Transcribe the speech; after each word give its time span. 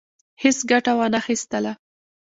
هیڅ 0.43 0.57
ګټه 0.71 0.91
وانه 0.97 1.19
خیستله. 1.25 1.73